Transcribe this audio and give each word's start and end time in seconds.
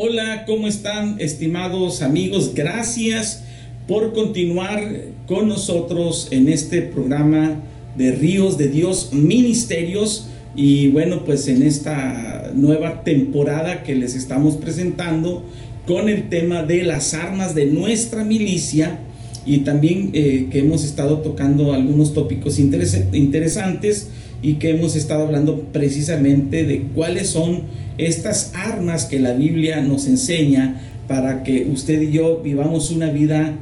Hola, 0.00 0.44
¿cómo 0.46 0.68
están 0.68 1.16
estimados 1.18 2.02
amigos? 2.02 2.52
Gracias 2.54 3.42
por 3.88 4.12
continuar 4.12 5.06
con 5.26 5.48
nosotros 5.48 6.28
en 6.30 6.48
este 6.48 6.82
programa 6.82 7.56
de 7.96 8.12
Ríos 8.12 8.56
de 8.58 8.68
Dios 8.68 9.12
Ministerios 9.12 10.28
y 10.54 10.86
bueno, 10.90 11.24
pues 11.24 11.48
en 11.48 11.64
esta 11.64 12.52
nueva 12.54 13.02
temporada 13.02 13.82
que 13.82 13.96
les 13.96 14.14
estamos 14.14 14.54
presentando 14.54 15.42
con 15.84 16.08
el 16.08 16.28
tema 16.28 16.62
de 16.62 16.84
las 16.84 17.12
armas 17.12 17.56
de 17.56 17.66
nuestra 17.66 18.22
milicia 18.22 19.00
y 19.44 19.58
también 19.58 20.10
eh, 20.12 20.46
que 20.52 20.60
hemos 20.60 20.84
estado 20.84 21.22
tocando 21.22 21.72
algunos 21.72 22.14
tópicos 22.14 22.60
interesantes 22.60 24.10
y 24.42 24.54
que 24.54 24.70
hemos 24.70 24.94
estado 24.94 25.24
hablando 25.24 25.64
precisamente 25.72 26.62
de 26.62 26.82
cuáles 26.94 27.30
son 27.30 27.62
estas 27.98 28.52
armas 28.54 29.04
que 29.04 29.18
la 29.18 29.32
Biblia 29.32 29.80
nos 29.82 30.06
enseña 30.06 30.80
para 31.08 31.42
que 31.42 31.68
usted 31.72 32.00
y 32.02 32.12
yo 32.12 32.40
vivamos 32.42 32.90
una 32.90 33.10
vida 33.10 33.56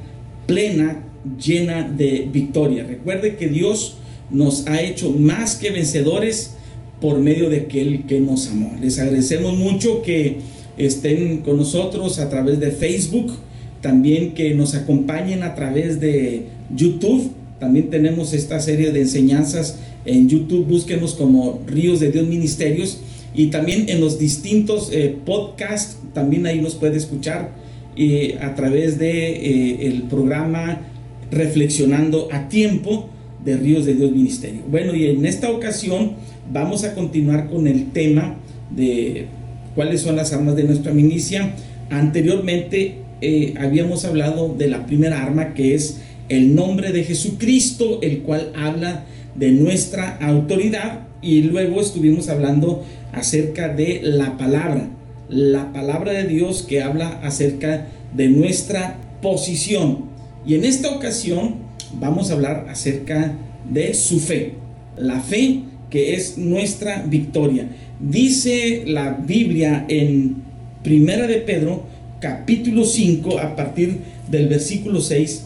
plena, 0.47 1.03
llena 1.42 1.89
de 1.89 2.29
victoria. 2.31 2.84
Recuerde 2.84 3.37
que 3.37 3.48
Dios 3.48 3.97
nos 4.31 4.67
ha 4.67 4.83
hecho 4.83 5.11
más 5.11 5.57
que 5.57 5.70
vencedores 5.70 6.55
por 7.01 7.19
medio 7.19 7.48
de 7.48 7.61
aquel 7.61 8.05
que 8.05 8.20
nos 8.20 8.48
amó. 8.48 8.73
Les 8.81 8.98
agradecemos 8.98 9.57
mucho 9.57 10.03
que 10.03 10.39
estén 10.77 11.39
con 11.39 11.57
nosotros 11.57 12.19
a 12.19 12.29
través 12.29 12.61
de 12.61 12.70
Facebook, 12.70 13.33
también 13.81 14.34
que 14.34 14.55
nos 14.55 14.75
acompañen 14.75 15.42
a 15.42 15.55
través 15.55 16.01
de 16.01 16.47
YouTube. 16.75 17.31
También 17.61 17.91
tenemos 17.91 18.33
esta 18.33 18.61
serie 18.61 18.92
de 18.92 19.03
enseñanzas 19.03 19.79
en 20.05 20.29
YouTube, 20.29 20.67
búsquenos 20.67 21.14
como 21.14 21.61
Ríos 21.67 22.01
de 22.01 22.11
Dios 22.11 22.27
Ministerios 22.27 22.98
y 23.37 23.48
también 23.48 23.84
en 23.89 24.01
los 24.01 24.19
distintos 24.19 24.91
eh, 24.92 25.15
podcasts, 25.25 25.98
también 26.15 26.47
ahí 26.47 26.61
nos 26.61 26.75
puede 26.75 26.97
escuchar 26.97 27.51
eh, 27.95 28.39
a 28.41 28.55
través 28.55 28.98
de 28.98 29.29
eh, 29.29 29.87
el 29.87 30.05
programa 30.05 30.81
Reflexionando 31.31 32.29
a 32.33 32.48
Tiempo 32.48 33.11
de 33.45 33.59
Ríos 33.59 33.84
de 33.84 33.95
Dios 33.95 34.11
Ministerio. 34.11 34.62
Bueno, 34.70 34.95
y 34.95 35.07
en 35.07 35.27
esta 35.27 35.51
ocasión 35.51 36.12
vamos 36.51 36.84
a 36.84 36.95
continuar 36.95 37.51
con 37.51 37.67
el 37.67 37.91
tema 37.91 38.37
de 38.75 39.27
cuáles 39.75 40.01
son 40.01 40.17
las 40.17 40.33
armas 40.33 40.57
de 40.57 40.64
nuestra 40.64 40.92
milicia. 40.92 41.55
Anteriormente 41.91 43.03
habíamos 43.59 44.05
hablado 44.05 44.55
de 44.57 44.69
la 44.69 44.87
primera 44.87 45.23
arma 45.23 45.53
que 45.53 45.75
es 45.75 46.01
el 46.29 46.55
nombre 46.55 46.92
de 46.92 47.05
Jesucristo, 47.05 48.01
el 48.03 48.20
cual 48.20 48.53
habla 48.57 49.05
de 49.34 49.53
nuestra 49.53 50.17
autoridad 50.17 51.07
y 51.27 51.43
luego 51.43 51.81
estuvimos 51.81 52.29
hablando 52.29 52.85
acerca 53.13 53.69
de 53.69 54.01
la 54.03 54.39
palabra, 54.39 54.89
la 55.29 55.73
palabra 55.73 56.13
de 56.13 56.25
Dios 56.25 56.63
que 56.63 56.83
habla 56.83 57.20
acerca 57.23 57.89
de 58.14 58.29
nuestra 58.29 58.97
posición. 59.20 60.05
Y 60.47 60.55
en 60.55 60.65
esta 60.65 60.91
ocasión 60.91 61.57
vamos 61.98 62.31
a 62.31 62.35
hablar 62.35 62.67
acerca 62.70 63.35
de 63.69 63.92
su 63.95 64.20
fe, 64.20 64.53
la 64.97 65.20
fe 65.20 65.63
que 65.91 66.15
es 66.15 66.39
nuestra 66.39 67.03
victoria. 67.03 67.69
Dice 67.98 68.85
la 68.86 69.11
Biblia 69.13 69.85
en 69.89 70.36
Primera 70.85 71.27
de 71.27 71.39
Pedro, 71.39 71.83
capítulo 72.20 72.85
5, 72.85 73.41
a 73.41 73.57
partir 73.57 73.98
del 74.31 74.47
versículo 74.48 75.01
6, 75.01 75.42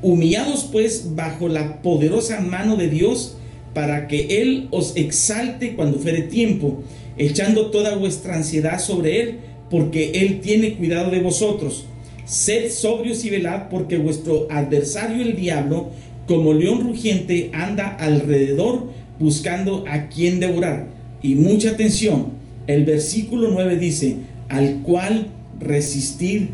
humillados 0.00 0.68
pues 0.72 1.14
bajo 1.14 1.48
la 1.48 1.82
poderosa 1.82 2.40
mano 2.40 2.76
de 2.76 2.88
Dios, 2.88 3.36
para 3.74 4.06
que 4.06 4.40
Él 4.40 4.68
os 4.70 4.96
exalte 4.96 5.74
cuando 5.74 5.98
fuere 5.98 6.22
tiempo, 6.22 6.82
echando 7.18 7.70
toda 7.70 7.96
vuestra 7.96 8.36
ansiedad 8.36 8.78
sobre 8.78 9.20
Él, 9.20 9.38
porque 9.68 10.12
Él 10.14 10.40
tiene 10.40 10.74
cuidado 10.74 11.10
de 11.10 11.20
vosotros. 11.20 11.86
Sed 12.24 12.70
sobrios 12.70 13.24
y 13.24 13.30
velad, 13.30 13.68
porque 13.68 13.98
vuestro 13.98 14.46
adversario 14.50 15.22
el 15.22 15.36
diablo, 15.36 15.90
como 16.26 16.54
león 16.54 16.80
rugiente, 16.80 17.50
anda 17.52 17.88
alrededor 17.88 18.88
buscando 19.18 19.84
a 19.88 20.08
quien 20.08 20.40
devorar. 20.40 20.86
Y 21.22 21.34
mucha 21.34 21.70
atención, 21.70 22.28
el 22.66 22.84
versículo 22.84 23.50
9 23.50 23.76
dice, 23.76 24.16
al 24.48 24.82
cual 24.82 25.26
resistir 25.60 26.50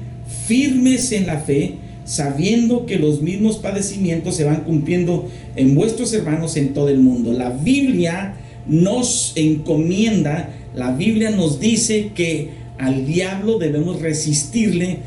firmes 0.47 1.13
en 1.13 1.27
la 1.27 1.41
fe, 1.41 1.75
sabiendo 2.11 2.87
que 2.87 2.99
los 2.99 3.23
mismos 3.23 3.59
padecimientos 3.59 4.35
se 4.35 4.43
van 4.43 4.65
cumpliendo 4.65 5.31
en 5.55 5.77
vuestros 5.77 6.13
hermanos 6.13 6.57
en 6.57 6.75
todo 6.75 6.89
el 6.89 6.99
mundo. 6.99 7.33
La 7.33 7.51
Biblia 7.51 8.35
nos 8.67 9.33
encomienda, 9.37 10.51
la 10.75 10.91
Biblia 10.91 11.31
nos 11.31 11.61
dice 11.61 12.11
que 12.13 12.49
al 12.79 13.07
diablo 13.07 13.61
debemos 13.61 14.03
resistirle 14.03 14.99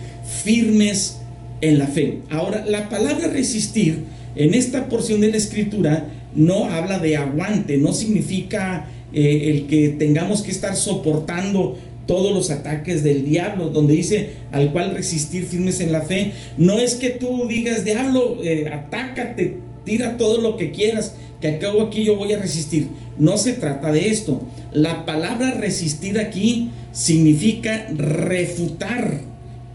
firmes 0.46 1.18
en 1.60 1.78
la 1.78 1.88
fe. 1.88 2.20
Ahora, 2.30 2.66
la 2.66 2.88
palabra 2.88 3.28
resistir 3.28 4.06
en 4.38 4.54
esta 4.54 4.88
porción 4.88 5.20
de 5.20 5.32
la 5.32 5.38
escritura 5.38 6.08
no 6.34 6.72
habla 6.72 7.00
de 7.00 7.18
aguante, 7.18 7.78
no 7.80 7.92
significa 7.92 8.88
eh, 9.12 9.50
el 9.50 9.68
que 9.68 9.90
tengamos 9.90 10.42
que 10.42 10.52
estar 10.52 10.78
soportando 10.78 11.78
todos 12.06 12.34
los 12.34 12.52
ataques 12.52 13.04
del 13.04 13.26
diablo, 13.26 13.70
donde 13.70 13.94
dice 13.94 14.32
al 14.52 14.72
cual 14.72 14.94
resistir 14.96 15.46
firmes 15.46 15.80
en 15.80 15.92
la 15.92 16.02
fe. 16.02 16.34
No 16.58 16.80
es 16.80 16.96
que 16.96 17.10
tú 17.10 17.48
digas, 17.48 17.86
diablo, 17.86 18.38
eh, 18.44 18.70
atácate, 18.72 19.58
tira 19.86 20.18
todo 20.18 20.42
lo 20.42 20.58
que 20.58 20.72
quieras, 20.72 21.16
que 21.42 21.48
acabo 21.50 21.82
aquí 21.82 22.04
yo 22.04 22.16
voy 22.16 22.34
a 22.34 22.40
resistir. 22.40 22.88
No 23.18 23.38
se 23.38 23.54
trata 23.54 23.92
de 23.92 24.10
esto. 24.10 24.42
La 24.72 25.06
palabra 25.06 25.52
resistir 25.52 26.20
aquí 26.20 26.70
significa 26.92 27.88
refutar 27.96 29.22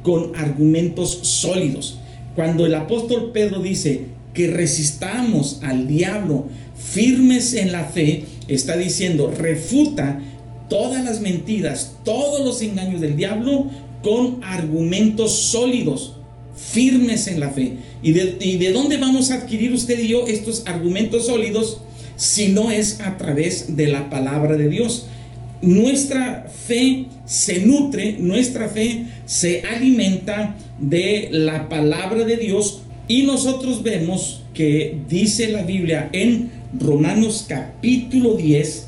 con 0.03 0.35
argumentos 0.37 1.19
sólidos. 1.23 1.99
Cuando 2.35 2.67
el 2.67 2.75
apóstol 2.75 3.31
Pedro 3.33 3.61
dice 3.61 4.07
que 4.33 4.49
resistamos 4.49 5.61
al 5.63 5.89
diablo 5.89 6.47
firmes 6.77 7.55
en 7.55 7.73
la 7.73 7.85
fe, 7.85 8.25
está 8.47 8.77
diciendo, 8.77 9.33
refuta 9.37 10.21
todas 10.69 11.05
las 11.05 11.21
mentiras, 11.21 11.97
todos 12.05 12.45
los 12.45 12.63
engaños 12.63 13.01
del 13.01 13.17
diablo 13.17 13.67
con 14.03 14.41
argumentos 14.43 15.33
sólidos, 15.33 16.15
firmes 16.57 17.27
en 17.27 17.41
la 17.41 17.51
fe. 17.51 17.75
¿Y 18.03 18.13
de, 18.13 18.73
dónde 18.73 18.97
vamos 18.97 19.31
a 19.31 19.37
adquirir 19.37 19.73
usted 19.73 19.99
y 19.99 20.09
yo 20.09 20.27
estos 20.27 20.65
argumentos 20.67 21.27
sólidos 21.27 21.81
si 22.17 22.49
no 22.49 22.71
es 22.71 23.01
a 23.01 23.17
través 23.17 23.77
de 23.77 23.89
la 23.89 24.11
palabra 24.11 24.57
de 24.57 24.69
Dios? 24.69 25.07
Nuestra 25.61 26.49
fe 26.67 27.07
se 27.27 27.61
nutre, 27.61 28.17
nuestra 28.21 28.69
fe 28.69 29.07
se 29.27 29.63
alimenta 29.63 30.57
de 30.79 31.29
la 31.33 31.69
palabra 31.69 32.25
de 32.25 32.37
Dios 32.37 32.83
y 33.09 33.23
nosotros 33.23 33.83
vemos 33.83 34.43
que 34.55 34.99
dice 35.09 35.49
la 35.49 35.63
Biblia 35.63 36.11
en 36.13 36.51
Romanos 36.79 37.47
capítulo 37.49 38.35
10, 38.35 38.88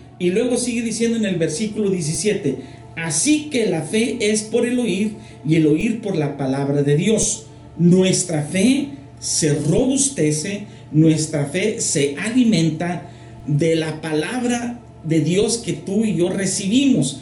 Y 0.21 0.29
luego 0.29 0.55
sigue 0.55 0.83
diciendo 0.83 1.17
en 1.17 1.25
el 1.25 1.37
versículo 1.37 1.89
17, 1.89 2.57
así 2.95 3.49
que 3.49 3.65
la 3.65 3.81
fe 3.81 4.19
es 4.19 4.43
por 4.43 4.67
el 4.67 4.77
oír 4.77 5.13
y 5.43 5.55
el 5.55 5.65
oír 5.65 5.99
por 5.99 6.15
la 6.15 6.37
palabra 6.37 6.83
de 6.83 6.95
Dios. 6.95 7.47
Nuestra 7.79 8.43
fe 8.43 8.89
se 9.19 9.55
robustece, 9.55 10.65
nuestra 10.91 11.47
fe 11.47 11.81
se 11.81 12.17
alimenta 12.17 13.09
de 13.47 13.75
la 13.75 13.99
palabra 13.99 14.79
de 15.03 15.21
Dios 15.21 15.57
que 15.57 15.73
tú 15.73 16.05
y 16.05 16.17
yo 16.17 16.29
recibimos. 16.29 17.21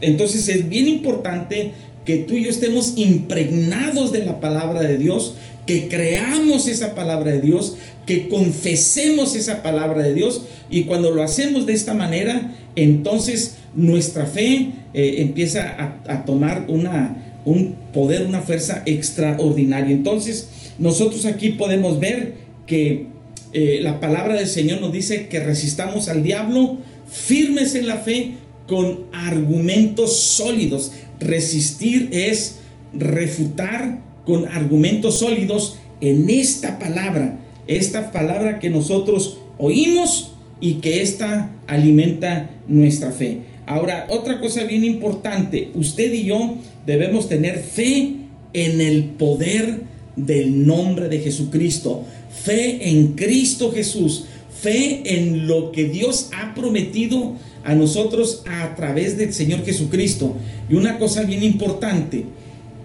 Entonces 0.00 0.48
es 0.48 0.68
bien 0.68 0.88
importante 0.88 1.70
que 2.04 2.16
tú 2.16 2.34
y 2.34 2.42
yo 2.42 2.50
estemos 2.50 2.94
impregnados 2.96 4.10
de 4.10 4.24
la 4.24 4.40
palabra 4.40 4.80
de 4.80 4.98
Dios, 4.98 5.36
que 5.70 5.86
creamos 5.86 6.66
esa 6.66 6.96
palabra 6.96 7.30
de 7.30 7.40
Dios, 7.40 7.76
que 8.04 8.26
confesemos 8.26 9.36
esa 9.36 9.62
palabra 9.62 10.02
de 10.02 10.14
Dios 10.14 10.42
y 10.68 10.82
cuando 10.82 11.12
lo 11.12 11.22
hacemos 11.22 11.64
de 11.64 11.74
esta 11.74 11.94
manera, 11.94 12.56
entonces 12.74 13.54
nuestra 13.76 14.26
fe 14.26 14.72
eh, 14.94 15.14
empieza 15.18 16.00
a, 16.08 16.24
tomar 16.24 16.64
una, 16.66 17.38
un 17.44 17.76
poder, 17.94 18.26
una 18.26 18.40
fuerza 18.40 18.82
extraordinaria. 18.84 19.94
Entonces 19.94 20.48
nosotros 20.80 21.24
aquí 21.24 21.50
podemos 21.50 22.00
ver 22.00 22.34
que 22.66 23.06
eh, 23.52 23.78
la 23.80 24.00
palabra 24.00 24.34
del 24.34 24.48
Señor 24.48 24.80
nos 24.80 24.90
dice 24.90 25.28
que 25.28 25.38
resistamos 25.38 26.08
al 26.08 26.24
diablo 26.24 26.78
firmes 27.08 27.76
en 27.76 27.86
la 27.86 27.98
fe 27.98 28.32
con 28.66 29.04
argumentos 29.12 30.18
sólidos. 30.18 30.90
Resistir 31.20 32.08
es 32.10 32.56
refutar 32.92 34.09
con 34.24 34.46
argumentos 34.46 35.18
sólidos 35.18 35.78
en 36.00 36.28
esta 36.30 36.78
palabra, 36.78 37.38
esta 37.66 38.12
palabra 38.12 38.58
que 38.58 38.70
nosotros 38.70 39.38
oímos 39.58 40.32
y 40.60 40.74
que 40.74 41.02
esta 41.02 41.50
alimenta 41.66 42.50
nuestra 42.68 43.12
fe. 43.12 43.38
Ahora, 43.66 44.06
otra 44.10 44.40
cosa 44.40 44.64
bien 44.64 44.84
importante, 44.84 45.70
usted 45.74 46.12
y 46.12 46.24
yo 46.24 46.56
debemos 46.86 47.28
tener 47.28 47.58
fe 47.58 48.16
en 48.52 48.80
el 48.80 49.04
poder 49.04 49.82
del 50.16 50.66
nombre 50.66 51.08
de 51.08 51.20
Jesucristo, 51.20 52.04
fe 52.30 52.90
en 52.90 53.12
Cristo 53.12 53.72
Jesús, 53.72 54.24
fe 54.60 55.02
en 55.04 55.46
lo 55.46 55.72
que 55.72 55.84
Dios 55.84 56.30
ha 56.36 56.54
prometido 56.54 57.36
a 57.64 57.74
nosotros 57.74 58.42
a 58.46 58.74
través 58.74 59.16
del 59.16 59.32
Señor 59.32 59.64
Jesucristo. 59.64 60.34
Y 60.68 60.74
una 60.74 60.98
cosa 60.98 61.22
bien 61.22 61.42
importante, 61.42 62.24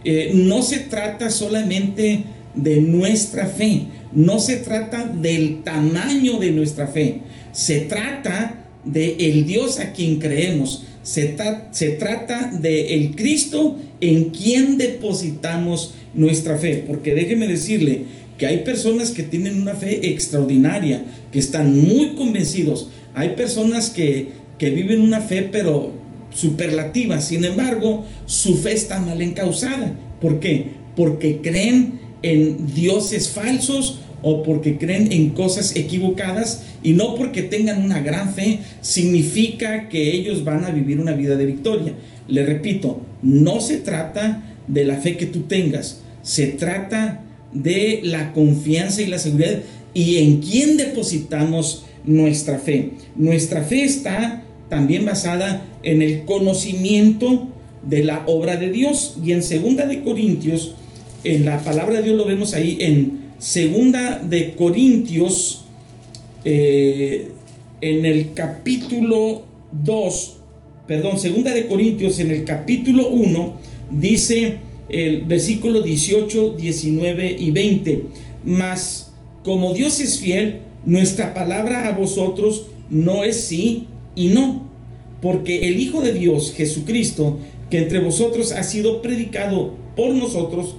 eh, 0.06 0.32
no 0.34 0.62
se 0.62 0.80
trata 0.80 1.30
solamente 1.30 2.24
de 2.56 2.82
nuestra 2.82 3.48
fe, 3.48 3.84
no 4.14 4.40
se 4.40 4.58
trata 4.58 5.06
del 5.06 5.64
tamaño 5.64 6.40
de 6.40 6.52
nuestra 6.52 6.88
fe, 6.88 7.22
se 7.52 7.82
trata 7.82 8.66
de 8.86 9.16
el 9.20 9.46
Dios 9.46 9.80
a 9.80 9.92
quien 9.92 10.20
creemos, 10.20 10.84
se, 11.04 11.36
se 11.72 11.90
trata 11.92 12.52
de 12.52 12.96
el 12.96 13.16
Cristo 13.16 13.78
en 14.00 14.30
quien 14.30 14.78
depositamos 14.78 15.96
nuestra 16.14 16.58
fe, 16.58 16.84
porque 16.88 17.14
déjeme 17.14 17.48
decirle 17.48 18.04
que 18.38 18.48
hay 18.48 18.60
personas 18.60 19.12
que 19.12 19.24
tienen 19.24 19.62
una 19.62 19.76
fe 19.76 20.10
extraordinaria, 20.12 21.04
que 21.32 21.40
están 21.40 21.78
muy 21.78 22.16
convencidos, 22.16 22.90
hay 23.14 23.30
personas 23.30 23.90
que 23.90 24.46
que 24.58 24.70
viven 24.70 25.02
una 25.02 25.22
fe 25.22 25.50
pero 25.52 25.92
superlativa. 26.36 27.22
Sin 27.22 27.46
embargo, 27.46 28.06
su 28.26 28.58
fe 28.58 28.74
está 28.74 29.00
mal 29.00 29.22
encausada. 29.22 29.96
¿Por 30.22 30.40
qué? 30.40 30.72
Porque 30.96 31.42
creen 31.42 32.00
en 32.22 32.74
dioses 32.74 33.30
falsos 33.30 34.00
o 34.22 34.44
porque 34.44 34.78
creen 34.78 35.12
en 35.12 35.30
cosas 35.30 35.76
equivocadas 35.76 36.64
y 36.84 36.94
no 36.94 37.16
porque 37.16 37.44
tengan 37.44 37.84
una 37.84 38.02
gran 38.02 38.34
fe 38.34 38.60
significa 38.82 39.88
que 39.88 40.12
ellos 40.16 40.44
van 40.44 40.66
a 40.66 40.72
vivir 40.72 41.00
una 41.00 41.14
vida 41.14 41.36
de 41.36 41.46
victoria. 41.46 41.94
Le 42.28 42.46
repito, 42.46 43.02
no 43.22 43.62
se 43.62 43.78
trata 43.78 44.44
de 44.68 44.84
la 44.84 44.98
fe 44.98 45.16
que 45.16 45.28
tú 45.28 45.42
tengas, 45.42 46.02
se 46.24 46.48
trata 46.48 47.22
de 47.54 48.02
la 48.04 48.34
confianza 48.34 49.02
y 49.02 49.08
la 49.08 49.20
seguridad 49.20 49.60
y 49.94 50.18
en 50.18 50.42
quién 50.42 50.78
depositamos 50.78 51.86
nuestra 52.04 52.58
fe. 52.58 52.92
Nuestra 53.16 53.64
fe 53.64 53.84
está 53.84 54.45
también 54.70 55.06
basada 55.06 55.66
en 55.84 56.02
el 56.02 56.26
conocimiento 56.26 57.48
de 57.84 58.04
la 58.04 58.24
obra 58.28 58.58
de 58.58 58.72
Dios. 58.72 59.18
Y 59.24 59.32
en 59.32 59.44
segunda 59.44 59.86
de 59.86 60.04
Corintios, 60.04 60.76
en 61.24 61.46
la 61.46 61.64
palabra 61.64 61.98
de 61.98 62.04
Dios 62.04 62.18
lo 62.18 62.26
vemos 62.26 62.54
ahí, 62.54 62.78
en 62.80 63.26
segunda 63.38 64.20
de 64.20 64.54
Corintios, 64.56 65.66
eh, 66.44 67.32
en 67.82 68.06
el 68.06 68.34
capítulo 68.34 69.44
2, 69.72 70.38
perdón, 70.88 71.20
segunda 71.20 71.54
de 71.54 71.68
Corintios, 71.68 72.20
en 72.20 72.32
el 72.32 72.44
capítulo 72.44 73.10
1, 73.10 73.54
dice 73.92 74.58
el 74.90 75.22
versículo 75.24 75.82
18, 75.82 76.56
19 76.58 77.36
y 77.40 77.52
20, 77.52 78.04
mas 78.46 79.12
como 79.44 79.74
Dios 79.74 80.00
es 80.00 80.20
fiel, 80.20 80.60
nuestra 80.86 81.34
palabra 81.34 81.88
a 81.88 81.92
vosotros 81.92 82.68
no 82.90 83.24
es 83.24 83.42
sí 83.42 83.88
y 84.16 84.30
no, 84.30 84.64
porque 85.22 85.68
el 85.68 85.80
Hijo 85.80 86.02
de 86.02 86.14
Dios, 86.14 86.54
Jesucristo, 86.56 87.38
que 87.70 87.80
entre 87.80 88.00
vosotros 88.00 88.52
ha 88.52 88.64
sido 88.64 89.02
predicado 89.02 89.74
por 89.96 90.14
nosotros, 90.14 90.76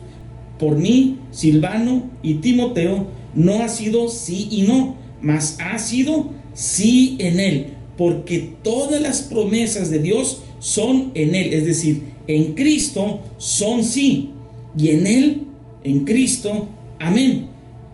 por 0.58 0.76
mí, 0.76 1.18
Silvano 1.30 2.10
y 2.22 2.34
Timoteo, 2.34 3.06
no 3.34 3.62
ha 3.62 3.68
sido 3.68 4.08
sí 4.08 4.48
y 4.50 4.62
no, 4.62 4.96
mas 5.20 5.58
ha 5.60 5.78
sido 5.78 6.30
sí 6.54 7.16
en 7.18 7.40
él, 7.40 7.66
porque 7.96 8.54
todas 8.62 9.00
las 9.00 9.22
promesas 9.22 9.90
de 9.90 9.98
Dios 9.98 10.42
son 10.58 11.10
en 11.14 11.34
él, 11.34 11.52
es 11.52 11.66
decir, 11.66 12.02
en 12.26 12.54
Cristo 12.54 13.20
son 13.36 13.84
sí, 13.84 14.30
y 14.76 14.90
en 14.90 15.06
él, 15.06 15.42
en 15.84 16.04
Cristo, 16.04 16.68
amén, 16.98 17.46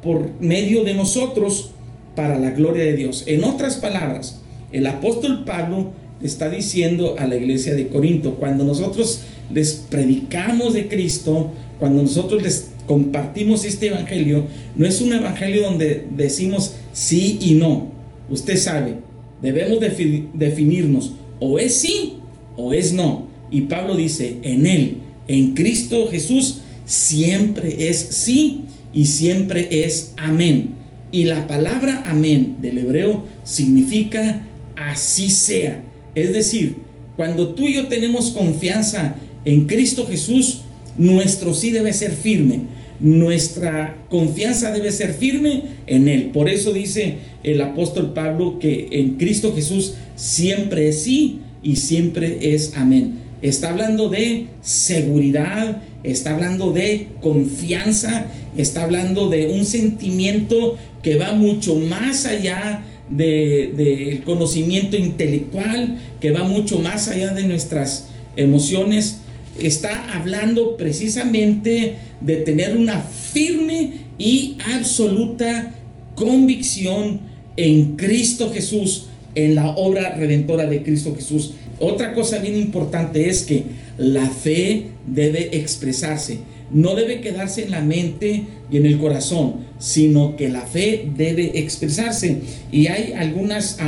por 0.02 0.30
medio 0.40 0.84
de 0.84 0.94
nosotros, 0.94 1.70
para 2.14 2.38
la 2.38 2.50
gloria 2.50 2.84
de 2.84 2.96
Dios. 2.96 3.24
En 3.26 3.44
otras 3.44 3.76
palabras, 3.76 4.41
el 4.72 4.86
apóstol 4.86 5.44
Pablo 5.44 5.92
está 6.22 6.48
diciendo 6.48 7.16
a 7.18 7.26
la 7.26 7.36
iglesia 7.36 7.74
de 7.74 7.88
Corinto, 7.88 8.36
cuando 8.36 8.64
nosotros 8.64 9.22
les 9.52 9.72
predicamos 9.90 10.74
de 10.74 10.88
Cristo, 10.88 11.50
cuando 11.78 12.02
nosotros 12.02 12.42
les 12.42 12.70
compartimos 12.86 13.64
este 13.64 13.88
evangelio, 13.88 14.44
no 14.76 14.86
es 14.86 15.00
un 15.00 15.12
evangelio 15.12 15.62
donde 15.62 16.06
decimos 16.16 16.74
sí 16.92 17.38
y 17.40 17.54
no. 17.54 17.90
Usted 18.30 18.56
sabe, 18.56 18.94
debemos 19.40 19.78
definirnos 19.80 21.12
o 21.40 21.58
es 21.58 21.74
sí 21.74 22.14
o 22.56 22.72
es 22.72 22.92
no. 22.92 23.26
Y 23.50 23.62
Pablo 23.62 23.96
dice, 23.96 24.38
en 24.42 24.66
Él, 24.66 24.96
en 25.28 25.54
Cristo 25.54 26.08
Jesús, 26.10 26.62
siempre 26.86 27.88
es 27.88 27.98
sí 27.98 28.62
y 28.94 29.06
siempre 29.06 29.84
es 29.84 30.14
amén. 30.16 30.70
Y 31.10 31.24
la 31.24 31.46
palabra 31.46 32.04
amén 32.06 32.56
del 32.62 32.78
hebreo 32.78 33.24
significa 33.44 34.46
así 34.76 35.30
sea. 35.30 35.82
Es 36.14 36.32
decir, 36.32 36.76
cuando 37.16 37.54
tú 37.54 37.68
y 37.68 37.74
yo 37.74 37.88
tenemos 37.88 38.30
confianza 38.30 39.16
en 39.44 39.66
Cristo 39.66 40.06
Jesús, 40.06 40.62
nuestro 40.96 41.54
sí 41.54 41.70
debe 41.70 41.92
ser 41.92 42.12
firme. 42.12 42.60
Nuestra 43.00 43.96
confianza 44.08 44.70
debe 44.70 44.92
ser 44.92 45.14
firme 45.14 45.62
en 45.86 46.08
Él. 46.08 46.30
Por 46.32 46.48
eso 46.48 46.72
dice 46.72 47.16
el 47.42 47.60
apóstol 47.60 48.12
Pablo 48.12 48.58
que 48.58 48.88
en 48.92 49.16
Cristo 49.16 49.54
Jesús 49.54 49.94
siempre 50.14 50.88
es 50.88 51.02
sí 51.02 51.40
y 51.62 51.76
siempre 51.76 52.54
es 52.54 52.74
amén. 52.76 53.18
Está 53.42 53.70
hablando 53.70 54.08
de 54.08 54.46
seguridad, 54.62 55.82
está 56.04 56.34
hablando 56.34 56.72
de 56.72 57.08
confianza, 57.20 58.26
está 58.56 58.84
hablando 58.84 59.28
de 59.28 59.48
un 59.48 59.64
sentimiento 59.64 60.76
que 61.02 61.16
va 61.16 61.32
mucho 61.32 61.74
más 61.74 62.24
allá 62.24 62.84
del 63.16 64.22
conocimiento 64.24 64.96
intelectual, 64.96 65.98
que 66.20 66.30
va 66.30 66.44
mucho 66.44 66.78
más 66.78 67.08
allá 67.08 67.34
de 67.34 67.44
nuestras 67.44 68.08
emociones, 68.36 69.18
está 69.60 70.14
hablando 70.14 70.76
precisamente 70.76 71.96
de 72.20 72.36
tener 72.36 72.76
una 72.76 73.00
firme 73.00 73.92
y 74.18 74.56
absoluta 74.74 75.74
convicción 76.14 77.20
en 77.56 77.96
Cristo 77.96 78.50
Jesús, 78.52 79.06
en 79.34 79.54
la 79.54 79.70
obra 79.70 80.14
redentora 80.14 80.66
de 80.66 80.82
Cristo 80.82 81.14
Jesús. 81.14 81.52
Otra 81.78 82.14
cosa 82.14 82.38
bien 82.38 82.56
importante 82.56 83.28
es 83.28 83.42
que 83.42 83.64
la 83.98 84.28
fe 84.28 84.88
debe 85.06 85.56
expresarse, 85.56 86.38
no 86.72 86.94
debe 86.94 87.20
quedarse 87.20 87.64
en 87.64 87.70
la 87.70 87.80
mente 87.80 88.44
y 88.70 88.76
en 88.76 88.86
el 88.86 88.98
corazón, 88.98 89.56
sino 89.78 90.36
que 90.36 90.48
la 90.48 90.62
fe 90.62 91.08
debe 91.16 91.58
expresarse. 91.58 92.40
Y 92.70 92.86
hay 92.86 93.12
algunas, 93.12 93.78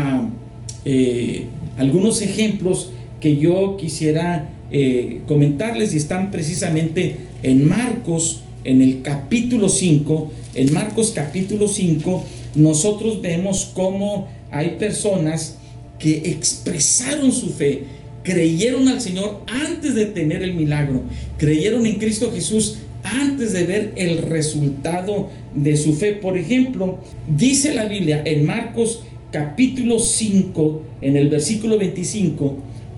eh, 0.85 1.45
algunos 1.77 2.23
ejemplos 2.23 2.91
que 3.21 3.37
yo 3.37 3.77
quisiera 3.77 4.51
eh, 4.71 5.21
comentarles 5.27 5.95
y 5.95 5.99
están 5.99 6.31
precisamente 6.31 7.17
en 7.43 7.69
Marcos, 7.69 8.43
en 8.65 8.83
el 8.83 9.03
capítulo 9.03 9.69
5. 9.69 10.31
En 10.55 10.73
Marcos 10.73 11.13
capítulo 11.15 11.69
5 11.69 12.25
nosotros 12.55 13.21
vemos 13.21 13.71
cómo 13.75 14.29
hay 14.51 14.77
personas 14.79 15.57
que 15.99 16.17
expresaron 16.31 17.33
su 17.33 17.51
fe, 17.51 17.85
creyeron 18.25 18.89
al 18.89 19.01
Señor 19.01 19.43
antes 19.47 19.95
de 19.95 20.07
tener 20.07 20.43
el 20.43 20.55
milagro, 20.55 21.03
creyeron 21.39 21.87
en 21.87 21.97
Cristo 21.97 22.33
Jesús 22.35 22.79
antes 23.05 23.53
de 23.53 23.65
ver 23.65 23.93
el 23.97 24.19
resultado 24.19 25.29
de 25.55 25.77
su 25.77 25.95
fe. 25.95 26.13
Por 26.13 26.37
ejemplo, 26.37 26.99
dice 27.29 27.75
la 27.75 27.85
Biblia 27.85 28.23
en 28.25 28.47
Marcos 28.47 29.05
capítulo 29.31 29.99
5, 29.99 30.83
en 31.03 31.17
el 31.17 31.29
versículo 31.29 31.79
25, 31.79 32.57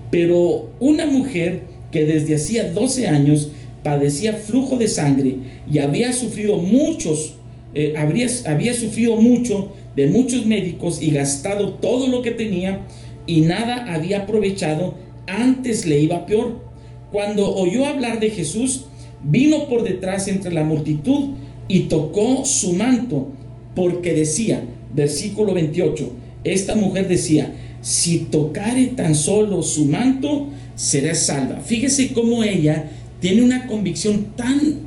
pero 0.09 0.69
una 0.79 1.05
mujer 1.05 1.61
que 1.91 2.05
desde 2.05 2.35
hacía 2.35 2.71
12 2.71 3.07
años 3.07 3.51
padecía 3.83 4.33
flujo 4.33 4.77
de 4.77 4.87
sangre 4.87 5.35
y 5.71 5.79
había 5.79 6.13
sufrido 6.13 6.57
muchos, 6.57 7.35
eh, 7.73 7.93
habría, 7.97 8.27
había 8.45 8.73
sufrido 8.73 9.17
mucho 9.17 9.73
de 9.95 10.07
muchos 10.07 10.45
médicos 10.45 11.01
y 11.01 11.11
gastado 11.11 11.73
todo 11.73 12.07
lo 12.07 12.21
que 12.21 12.31
tenía 12.31 12.81
y 13.25 13.41
nada 13.41 13.93
había 13.93 14.19
aprovechado, 14.19 14.95
antes 15.27 15.85
le 15.85 15.99
iba 15.99 16.25
peor. 16.25 16.65
Cuando 17.11 17.53
oyó 17.53 17.85
hablar 17.85 18.19
de 18.19 18.31
Jesús, 18.31 18.85
vino 19.23 19.67
por 19.67 19.83
detrás 19.83 20.27
entre 20.27 20.53
la 20.53 20.63
multitud 20.63 21.31
y 21.67 21.81
tocó 21.81 22.45
su 22.45 22.73
manto, 22.73 23.27
porque 23.75 24.13
decía, 24.13 24.63
versículo 24.93 25.53
28, 25.53 26.11
esta 26.43 26.75
mujer 26.75 27.07
decía, 27.07 27.53
si 27.81 28.19
tocare 28.19 28.87
tan 28.87 29.15
solo 29.15 29.61
su 29.61 29.85
manto, 29.85 30.47
será 30.75 31.15
salva. 31.15 31.61
Fíjese 31.61 32.13
cómo 32.13 32.43
ella 32.43 32.89
tiene 33.19 33.41
una 33.41 33.67
convicción 33.67 34.27
tan 34.35 34.79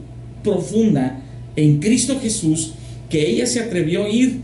profunda 0.43 1.21
en 1.57 1.81
Cristo 1.81 2.19
Jesús 2.21 2.75
que 3.09 3.29
ella 3.29 3.47
se 3.47 3.61
atrevió 3.61 4.05
a 4.05 4.09
ir 4.09 4.41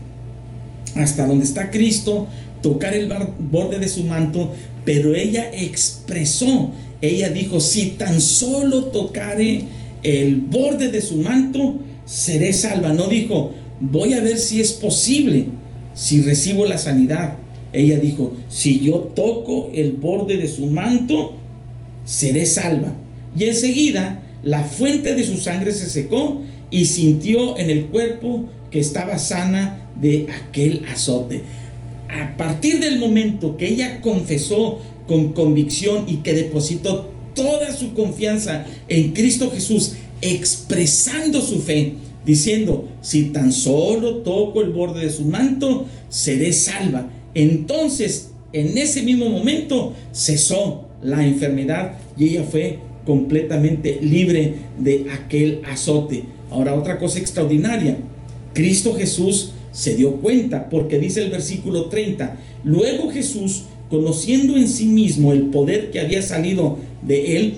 hasta 0.95 1.25
donde 1.25 1.45
está 1.45 1.69
Cristo, 1.71 2.27
tocar 2.61 2.93
el 2.93 3.11
borde 3.39 3.79
de 3.79 3.87
su 3.87 4.03
manto, 4.03 4.51
pero 4.87 5.13
ella 5.15 5.51
expresó, 5.53 6.71
ella 7.01 7.29
dijo, 7.29 7.59
si 7.59 7.87
tan 7.97 8.21
solo 8.21 8.85
tocare 8.85 9.63
el 10.01 10.37
borde 10.37 10.87
de 10.89 11.01
su 11.01 11.17
manto, 11.17 11.79
seré 12.05 12.53
salva. 12.53 12.93
No 12.93 13.07
dijo, 13.07 13.51
voy 13.81 14.13
a 14.13 14.21
ver 14.21 14.37
si 14.37 14.61
es 14.61 14.71
posible, 14.71 15.47
si 15.93 16.21
recibo 16.21 16.65
la 16.65 16.77
sanidad. 16.77 17.35
Ella 17.73 17.99
dijo, 17.99 18.31
si 18.47 18.79
yo 18.79 19.11
toco 19.13 19.71
el 19.73 19.91
borde 19.91 20.37
de 20.37 20.47
su 20.47 20.67
manto, 20.67 21.33
seré 22.05 22.45
salva. 22.45 22.95
Y 23.37 23.43
enseguida 23.43 24.23
la 24.41 24.63
fuente 24.63 25.15
de 25.15 25.25
su 25.25 25.35
sangre 25.35 25.73
se 25.73 25.89
secó 25.89 26.43
y 26.71 26.85
sintió 26.85 27.59
en 27.59 27.69
el 27.71 27.87
cuerpo 27.87 28.45
que 28.71 28.79
estaba 28.79 29.19
sana 29.19 29.89
de 29.99 30.27
aquel 30.31 30.85
azote. 30.89 31.41
A 32.09 32.37
partir 32.37 32.79
del 32.79 32.99
momento 32.99 33.57
que 33.57 33.67
ella 33.67 34.01
confesó 34.01 34.79
con 35.07 35.33
convicción 35.33 36.05
y 36.07 36.17
que 36.17 36.33
depositó 36.33 37.09
toda 37.33 37.75
su 37.75 37.93
confianza 37.93 38.65
en 38.87 39.13
Cristo 39.13 39.51
Jesús, 39.51 39.93
expresando 40.21 41.41
su 41.41 41.59
fe, 41.59 41.93
diciendo, 42.25 42.87
si 43.01 43.25
tan 43.25 43.51
solo 43.51 44.17
toco 44.17 44.61
el 44.61 44.71
borde 44.71 45.01
de 45.01 45.11
su 45.11 45.25
manto, 45.25 45.85
seré 46.09 46.51
salva. 46.51 47.09
Entonces, 47.33 48.31
en 48.53 48.77
ese 48.77 49.03
mismo 49.03 49.29
momento, 49.29 49.93
cesó 50.11 50.87
la 51.01 51.25
enfermedad 51.25 51.93
y 52.17 52.29
ella 52.29 52.43
fue 52.43 52.79
completamente 53.05 53.99
libre 54.01 54.55
de 54.79 55.07
aquel 55.11 55.61
azote. 55.65 56.23
Ahora, 56.49 56.75
otra 56.75 56.97
cosa 56.97 57.19
extraordinaria, 57.19 57.97
Cristo 58.53 58.95
Jesús 58.95 59.53
se 59.77 59.95
dio 59.95 60.13
cuenta, 60.13 60.69
porque 60.69 60.97
dice 60.97 61.21
el 61.21 61.29
versículo 61.29 61.85
30, 61.85 62.35
luego 62.63 63.11
Jesús, 63.11 63.65
conociendo 63.91 64.57
en 64.57 64.67
sí 64.67 64.87
mismo 64.87 65.33
el 65.33 65.43
poder 65.43 65.91
que 65.91 65.99
había 65.99 66.23
salido 66.23 66.79
de 67.03 67.37
él, 67.37 67.53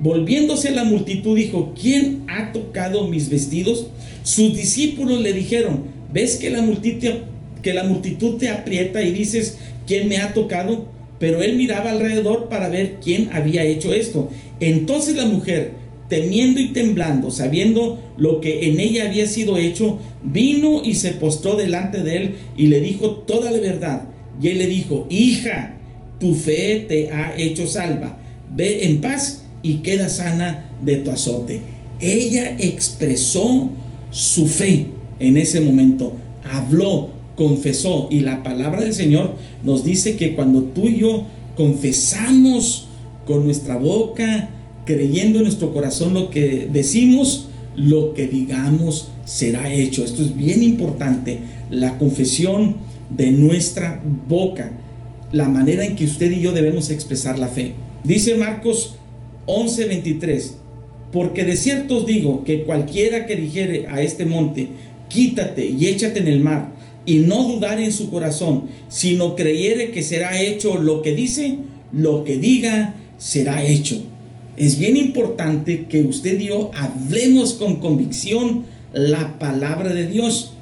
volviéndose 0.00 0.68
a 0.68 0.72
la 0.72 0.84
multitud, 0.84 1.36
dijo, 1.36 1.74
¿quién 1.74 2.22
ha 2.28 2.52
tocado 2.52 3.08
mis 3.08 3.28
vestidos? 3.30 3.88
Sus 4.22 4.56
discípulos 4.56 5.20
le 5.20 5.32
dijeron, 5.32 5.80
¿ves 6.12 6.36
que 6.36 6.50
la 6.50 6.62
multitud, 6.62 7.14
que 7.62 7.74
la 7.74 7.82
multitud 7.82 8.36
te 8.36 8.48
aprieta 8.48 9.02
y 9.02 9.10
dices, 9.10 9.58
¿quién 9.88 10.08
me 10.08 10.18
ha 10.18 10.34
tocado? 10.34 10.86
Pero 11.18 11.42
él 11.42 11.56
miraba 11.56 11.90
alrededor 11.90 12.48
para 12.48 12.68
ver 12.68 12.98
quién 13.02 13.30
había 13.32 13.64
hecho 13.64 13.92
esto. 13.92 14.30
Entonces 14.60 15.16
la 15.16 15.26
mujer, 15.26 15.72
temiendo 16.08 16.60
y 16.60 16.68
temblando, 16.68 17.30
sabiendo 17.30 17.98
lo 18.16 18.40
que 18.40 18.68
en 18.68 18.80
ella 18.80 19.06
había 19.08 19.26
sido 19.26 19.58
hecho, 19.58 19.98
vino 20.22 20.82
y 20.84 20.94
se 20.94 21.12
postró 21.12 21.56
delante 21.56 22.02
de 22.02 22.16
él 22.16 22.34
y 22.56 22.68
le 22.68 22.80
dijo 22.80 23.10
toda 23.10 23.50
la 23.50 23.60
verdad. 23.60 24.08
Y 24.40 24.48
él 24.48 24.58
le 24.58 24.66
dijo, 24.66 25.06
hija, 25.10 25.76
tu 26.20 26.34
fe 26.34 26.84
te 26.88 27.10
ha 27.10 27.36
hecho 27.36 27.66
salva. 27.66 28.18
Ve 28.54 28.86
en 28.86 29.00
paz 29.00 29.44
y 29.62 29.76
queda 29.76 30.08
sana 30.08 30.70
de 30.82 30.96
tu 30.96 31.10
azote. 31.10 31.60
Ella 32.00 32.56
expresó 32.58 33.70
su 34.10 34.46
fe 34.46 34.86
en 35.18 35.36
ese 35.36 35.60
momento, 35.60 36.12
habló, 36.44 37.10
confesó 37.36 38.08
y 38.10 38.20
la 38.20 38.42
palabra 38.42 38.82
del 38.82 38.94
Señor 38.94 39.34
nos 39.62 39.84
dice 39.84 40.16
que 40.16 40.34
cuando 40.34 40.62
tú 40.62 40.86
y 40.86 40.98
yo 40.98 41.26
confesamos 41.56 42.88
con 43.26 43.44
nuestra 43.44 43.76
boca, 43.76 44.50
creyendo 44.86 45.38
en 45.38 45.44
nuestro 45.44 45.74
corazón 45.74 46.14
lo 46.14 46.30
que 46.30 46.68
decimos, 46.72 47.48
lo 47.76 48.14
que 48.14 48.26
digamos 48.26 49.08
será 49.26 49.70
hecho. 49.70 50.02
Esto 50.02 50.22
es 50.22 50.34
bien 50.34 50.62
importante, 50.62 51.40
la 51.68 51.98
confesión 51.98 52.76
de 53.10 53.30
nuestra 53.32 54.02
boca, 54.28 54.72
la 55.32 55.48
manera 55.48 55.84
en 55.84 55.96
que 55.96 56.06
usted 56.06 56.30
y 56.30 56.40
yo 56.40 56.52
debemos 56.52 56.88
expresar 56.90 57.38
la 57.38 57.48
fe. 57.48 57.74
Dice 58.04 58.36
Marcos 58.36 58.94
11:23, 59.46 60.54
porque 61.12 61.44
de 61.44 61.56
cierto 61.56 61.98
os 61.98 62.06
digo 62.06 62.44
que 62.44 62.62
cualquiera 62.62 63.26
que 63.26 63.36
dijere 63.36 63.86
a 63.88 64.00
este 64.00 64.24
monte, 64.24 64.68
quítate 65.08 65.66
y 65.66 65.86
échate 65.86 66.20
en 66.20 66.28
el 66.28 66.40
mar, 66.40 66.72
y 67.04 67.18
no 67.18 67.44
dudar 67.44 67.80
en 67.80 67.92
su 67.92 68.10
corazón, 68.10 68.64
sino 68.88 69.36
creyere 69.36 69.90
que 69.90 70.02
será 70.02 70.40
hecho 70.40 70.76
lo 70.78 71.02
que 71.02 71.14
dice, 71.14 71.58
lo 71.92 72.24
que 72.24 72.36
diga 72.36 72.94
será 73.18 73.64
hecho. 73.64 74.02
Es 74.56 74.78
bien 74.78 74.96
importante 74.96 75.86
que 75.86 76.02
usted 76.02 76.40
y 76.40 76.46
yo 76.46 76.70
hablemos 76.74 77.54
con 77.54 77.76
convicción 77.76 78.64
la 78.92 79.38
palabra 79.38 79.92
de 79.92 80.06
Dios. 80.06 80.52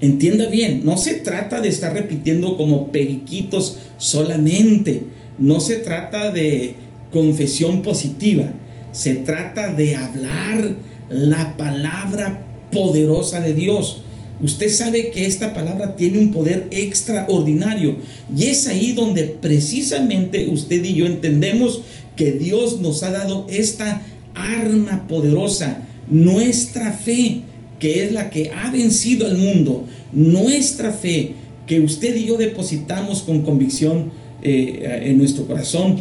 Entienda 0.00 0.46
bien, 0.46 0.82
no 0.84 0.96
se 0.96 1.14
trata 1.14 1.60
de 1.60 1.68
estar 1.68 1.92
repitiendo 1.92 2.56
como 2.56 2.90
periquitos 2.90 3.78
solamente. 3.98 5.02
No 5.38 5.60
se 5.60 5.76
trata 5.76 6.30
de 6.30 6.74
confesión 7.12 7.82
positiva. 7.82 8.44
Se 8.92 9.14
trata 9.14 9.74
de 9.74 9.96
hablar 9.96 10.76
la 11.10 11.56
palabra 11.56 12.46
poderosa 12.72 13.40
de 13.40 13.52
Dios. 13.52 14.02
Usted 14.40 14.70
sabe 14.70 15.10
que 15.10 15.26
esta 15.26 15.52
palabra 15.52 15.96
tiene 15.96 16.18
un 16.18 16.30
poder 16.30 16.68
extraordinario 16.70 17.96
y 18.34 18.44
es 18.44 18.68
ahí 18.68 18.92
donde 18.92 19.24
precisamente 19.24 20.48
usted 20.48 20.84
y 20.84 20.94
yo 20.94 21.06
entendemos 21.06 21.82
que 22.18 22.32
Dios 22.32 22.80
nos 22.80 23.02
ha 23.04 23.12
dado 23.12 23.46
esta 23.48 24.02
arma 24.34 25.06
poderosa, 25.06 25.86
nuestra 26.10 26.92
fe, 26.92 27.42
que 27.78 28.04
es 28.04 28.12
la 28.12 28.28
que 28.28 28.50
ha 28.50 28.70
vencido 28.70 29.26
al 29.26 29.38
mundo, 29.38 29.86
nuestra 30.12 30.92
fe, 30.92 31.34
que 31.66 31.80
usted 31.80 32.16
y 32.16 32.26
yo 32.26 32.36
depositamos 32.36 33.22
con 33.22 33.42
convicción 33.42 34.10
eh, 34.42 35.02
en 35.04 35.16
nuestro 35.16 35.46
corazón 35.46 36.00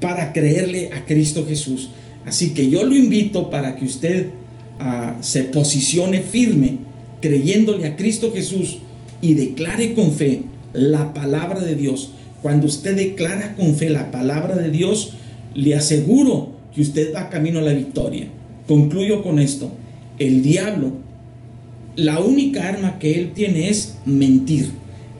para 0.00 0.32
creerle 0.32 0.90
a 0.92 1.04
Cristo 1.06 1.46
Jesús. 1.46 1.90
Así 2.26 2.50
que 2.50 2.68
yo 2.68 2.84
lo 2.84 2.96
invito 2.96 3.50
para 3.50 3.76
que 3.76 3.84
usted 3.84 4.30
ah, 4.80 5.16
se 5.20 5.44
posicione 5.44 6.22
firme, 6.22 6.78
creyéndole 7.20 7.86
a 7.86 7.94
Cristo 7.94 8.32
Jesús 8.34 8.78
y 9.22 9.34
declare 9.34 9.94
con 9.94 10.12
fe 10.12 10.42
la 10.72 11.14
palabra 11.14 11.60
de 11.60 11.76
Dios 11.76 12.10
cuando 12.44 12.66
usted 12.66 12.94
declara 12.94 13.56
con 13.56 13.74
fe 13.74 13.88
la 13.88 14.10
palabra 14.10 14.54
de 14.54 14.70
Dios, 14.70 15.14
le 15.54 15.74
aseguro 15.74 16.52
que 16.74 16.82
usted 16.82 17.14
va 17.14 17.30
camino 17.30 17.60
a 17.60 17.62
la 17.62 17.72
victoria. 17.72 18.26
Concluyo 18.68 19.22
con 19.22 19.38
esto. 19.38 19.72
El 20.18 20.42
diablo, 20.42 20.92
la 21.96 22.20
única 22.20 22.68
arma 22.68 22.98
que 22.98 23.18
él 23.18 23.32
tiene 23.32 23.70
es 23.70 23.94
mentir. 24.04 24.72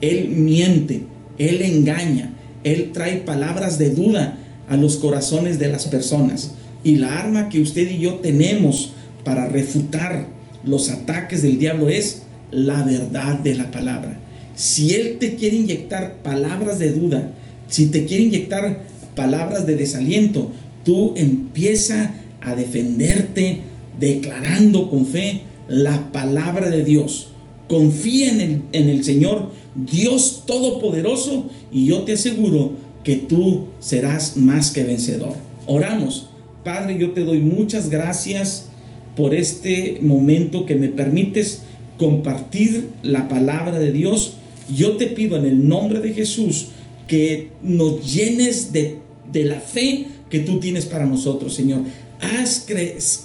Él 0.03 0.29
miente, 0.37 1.05
él 1.39 1.63
engaña, 1.63 2.35
él 2.63 2.91
trae 2.93 3.17
palabras 3.17 3.79
de 3.79 3.89
duda 3.89 4.37
a 4.69 4.77
los 4.77 4.99
corazones 4.99 5.59
de 5.59 5.69
las 5.69 5.87
personas. 5.87 6.51
Y 6.85 6.97
la 6.97 7.21
arma 7.21 7.49
que 7.49 7.63
usted 7.63 7.91
y 7.91 8.01
yo 8.01 8.17
tenemos 8.17 8.93
para 9.25 9.49
refutar 9.49 10.27
los 10.63 10.91
ataques 10.91 11.41
del 11.41 11.59
diablo 11.59 11.89
es 11.89 12.25
la 12.51 12.83
verdad 12.83 13.39
de 13.39 13.55
la 13.55 13.71
palabra. 13.71 14.21
Si 14.55 14.95
Él 14.95 15.19
te 15.19 15.35
quiere 15.35 15.57
inyectar 15.57 16.23
palabras 16.23 16.79
de 16.79 16.93
duda, 16.93 17.33
si 17.69 17.87
te 17.87 18.05
quiere 18.05 18.25
inyectar 18.25 18.85
palabras 19.15 19.67
de 19.67 19.77
desaliento, 19.77 20.51
tú 20.85 21.15
empieza 21.17 22.15
a 22.41 22.55
defenderte 22.55 23.61
declarando 23.99 24.91
con 24.91 25.07
fe 25.07 25.43
la 25.69 26.13
palabra 26.13 26.71
de 26.71 26.85
Dios. 26.85 27.29
Confía 27.69 28.31
en 28.31 28.41
el, 28.41 28.63
en 28.73 28.89
el 28.89 29.05
Señor, 29.05 29.51
Dios 29.75 30.45
Todopoderoso, 30.47 31.51
y 31.73 31.87
yo 31.87 32.03
te 32.03 32.13
aseguro 32.13 32.73
que 33.03 33.17
tú 33.17 33.67
serás 33.81 34.37
más 34.37 34.71
que 34.71 34.85
vencedor. 34.85 35.35
Oramos. 35.67 36.29
Padre, 36.63 36.99
yo 36.99 37.13
te 37.13 37.25
doy 37.25 37.41
muchas 37.41 37.91
gracias 37.91 38.69
por 39.17 39.35
este 39.35 39.99
momento 40.01 40.65
que 40.65 40.77
me 40.77 40.89
permites 40.89 41.63
compartir 41.99 42.91
la 43.03 43.29
palabra 43.29 43.79
de 43.79 43.93
Dios 43.93 44.39
Yo 44.73 44.97
te 44.97 45.07
pido 45.09 45.37
en 45.37 45.45
el 45.45 45.69
nombre 45.69 46.01
de 46.01 46.13
Jesús 46.13 46.69
que 47.07 47.51
nos 47.63 48.13
llenes 48.13 48.73
de, 48.73 48.99
de 49.33 49.45
la 49.45 49.61
fe 49.61 50.07
que 50.31 50.41
tú 50.41 50.59
tienes 50.59 50.87
para 50.87 51.07
nosotros, 51.07 51.55
Señor. 51.55 51.83
Haz, 52.21 52.67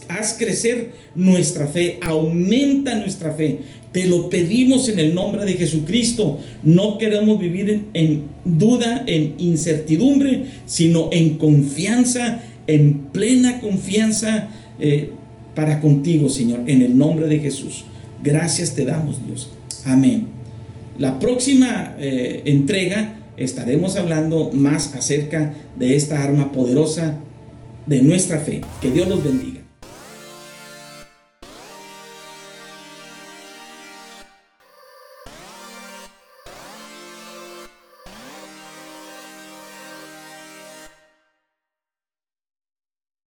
haz, 0.10 0.36
crecer 0.38 0.92
nuestra 1.16 1.68
fe, 1.68 1.98
aumenta 2.02 2.96
nuestra 2.96 3.34
fe. 3.34 3.60
Te 3.92 4.06
lo 4.06 4.30
pedimos 4.30 4.90
en 4.90 5.00
el 5.00 5.16
nombre 5.16 5.46
de 5.46 5.54
Jesucristo. 5.54 6.40
No 6.64 6.98
queremos 6.98 7.40
vivir 7.40 7.86
en, 7.94 8.24
duda, 8.46 9.04
en 9.08 9.36
incertidumbre, 9.38 10.46
sino 10.66 11.10
en 11.12 11.38
confianza, 11.38 12.44
en 12.68 13.06
plena 13.12 13.62
confianza 13.62 14.50
eh, 14.80 15.10
para 15.56 15.82
contigo, 15.82 16.30
Señor, 16.30 16.62
en 16.68 16.82
el 16.82 16.98
nombre 16.98 17.28
de 17.28 17.40
Jesús. 17.40 17.86
Gracias 18.24 18.76
te 18.76 18.86
damos, 18.86 19.26
Dios. 19.26 19.50
Amén. 19.86 20.39
La 21.00 21.18
próxima 21.18 21.96
eh, 21.98 22.42
entrega 22.44 23.16
estaremos 23.38 23.96
hablando 23.96 24.52
más 24.52 24.96
acerca 24.96 25.54
de 25.78 25.96
esta 25.96 26.22
arma 26.22 26.52
poderosa 26.52 27.16
de 27.86 28.02
nuestra 28.02 28.40
fe. 28.40 28.62
Que 28.82 28.92
Dios 28.92 29.08
los 29.08 29.24
bendiga. 29.24 29.59